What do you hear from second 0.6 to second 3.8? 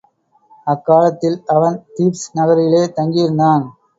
அக்காலத்தில் அவன் தீப்ஸ் நகரிலே தங்கியிருந்தான்.